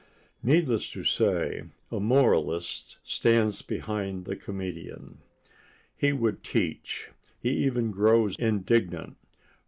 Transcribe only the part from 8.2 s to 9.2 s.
indignant.